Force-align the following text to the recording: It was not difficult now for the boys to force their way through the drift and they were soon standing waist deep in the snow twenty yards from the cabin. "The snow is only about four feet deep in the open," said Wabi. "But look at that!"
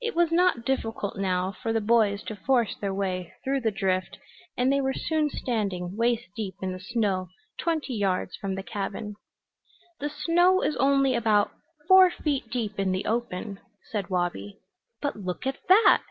It 0.00 0.16
was 0.16 0.32
not 0.32 0.64
difficult 0.64 1.16
now 1.16 1.52
for 1.52 1.72
the 1.72 1.80
boys 1.80 2.24
to 2.24 2.34
force 2.34 2.74
their 2.74 2.92
way 2.92 3.34
through 3.44 3.60
the 3.60 3.70
drift 3.70 4.18
and 4.58 4.72
they 4.72 4.80
were 4.80 4.92
soon 4.92 5.30
standing 5.30 5.96
waist 5.96 6.24
deep 6.34 6.56
in 6.60 6.72
the 6.72 6.80
snow 6.80 7.28
twenty 7.56 7.94
yards 7.94 8.34
from 8.34 8.56
the 8.56 8.64
cabin. 8.64 9.14
"The 10.00 10.10
snow 10.10 10.60
is 10.60 10.74
only 10.78 11.14
about 11.14 11.52
four 11.86 12.10
feet 12.10 12.50
deep 12.50 12.80
in 12.80 12.90
the 12.90 13.06
open," 13.06 13.60
said 13.92 14.10
Wabi. 14.10 14.58
"But 15.00 15.18
look 15.20 15.46
at 15.46 15.58
that!" 15.68 16.02